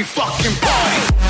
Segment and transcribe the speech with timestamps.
[0.00, 1.29] we fucking party.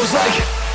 [0.00, 0.69] feels like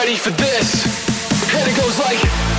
[0.00, 1.52] ready for this.
[1.54, 2.49] And it goes like...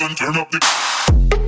[0.00, 1.47] and turn up the.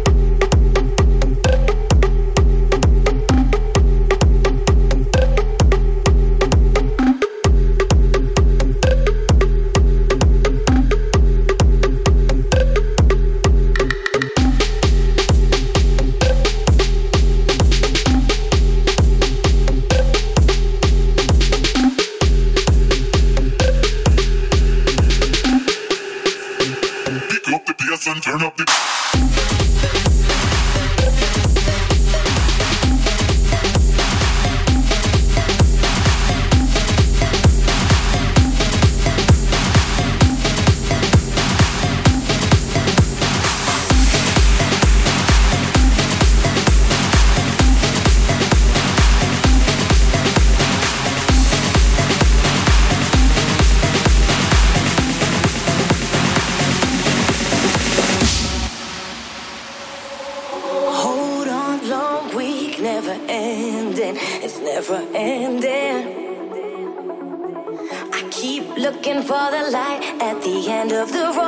[69.30, 71.39] for the light at the end of the road.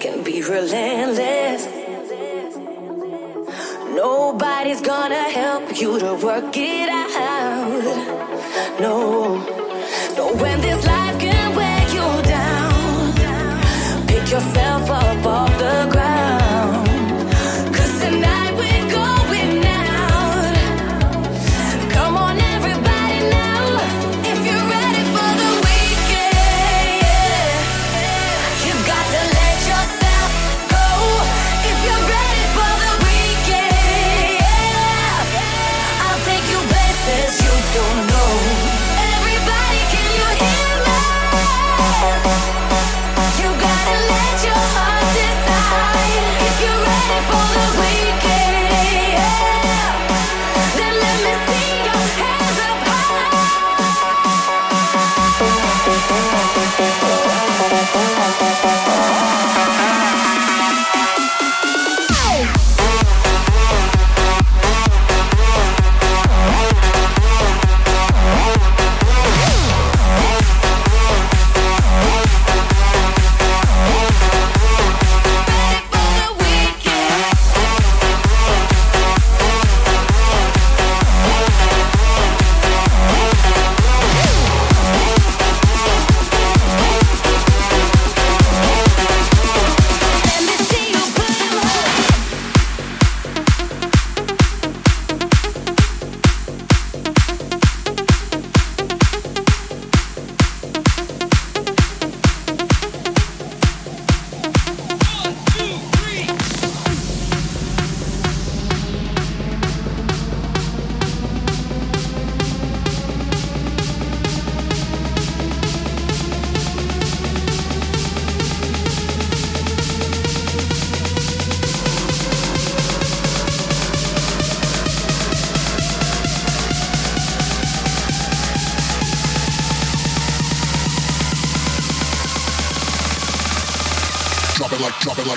[0.00, 1.66] can be relentless.
[3.94, 8.80] Nobody's gonna help you to work it out.
[8.80, 9.40] No,
[10.16, 11.07] so when this life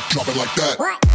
[0.10, 1.11] drop it like, that.